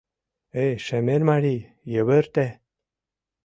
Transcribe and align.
Эй, 0.63 0.73
шемер 0.85 1.21
марий, 1.29 1.61
йывырте 1.93 2.47